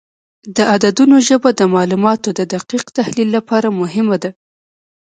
[0.55, 4.31] د عددونو ژبه د معلوماتو د دقیق تحلیل لپاره مهمه ده.